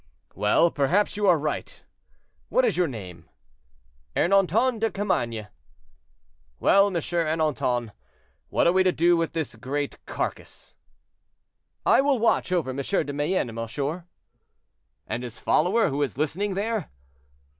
"Well, 0.33 0.71
perhaps 0.71 1.15
you 1.15 1.27
are 1.27 1.37
right. 1.37 1.79
What 2.49 2.65
is 2.65 2.75
your 2.75 2.87
name?" 2.87 3.29
"Ernanton 4.15 4.79
de 4.79 4.89
Carmainges." 4.89 5.49
"Well, 6.59 6.87
M. 6.87 6.95
Ernanton, 6.95 7.91
what 8.49 8.65
are 8.65 8.73
we 8.73 8.81
to 8.81 8.91
do 8.91 9.15
with 9.15 9.33
this 9.33 9.53
great 9.55 10.03
carcase?" 10.07 10.73
"I 11.85 12.01
will 12.01 12.17
watch 12.17 12.51
over 12.51 12.71
M. 12.71 12.77
de 12.77 13.13
Mayenne, 13.13 13.53
monsieur." 13.53 14.05
"And 15.05 15.21
his 15.21 15.37
follower, 15.37 15.89
who 15.89 16.01
is 16.01 16.17
listening 16.17 16.55
there?" 16.55 16.89